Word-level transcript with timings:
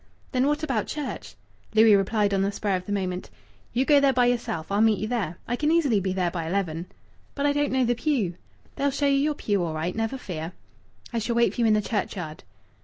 "Then 0.31 0.47
what 0.47 0.63
about 0.63 0.87
church?" 0.87 1.35
Louis 1.75 1.95
replied 1.95 2.33
on 2.33 2.41
the 2.41 2.51
spur 2.51 2.75
of 2.75 2.87
the 2.87 2.91
moment 2.91 3.29
"You 3.71 3.85
go 3.85 3.99
there 3.99 4.11
by 4.13 4.25
yourself. 4.25 4.71
I'll 4.71 4.81
meet 4.81 4.97
you 4.97 5.07
there. 5.07 5.37
I 5.47 5.55
can 5.55 5.71
easily 5.71 5.99
be 5.99 6.11
there 6.11 6.31
by 6.31 6.47
eleven." 6.47 6.87
"But 7.35 7.45
I 7.45 7.53
don't 7.53 7.71
know 7.71 7.85
the 7.85 7.93
pew." 7.93 8.33
"They'll 8.77 8.89
show 8.89 9.05
you 9.05 9.19
your 9.19 9.35
pew 9.35 9.63
all 9.63 9.75
right, 9.75 9.95
never 9.95 10.17
fear." 10.17 10.53
"I 11.13 11.19
shall 11.19 11.35
wait 11.35 11.53
for 11.53 11.61
you 11.61 11.67
in 11.67 11.75
the 11.75 11.83
churchyard." 11.83 12.43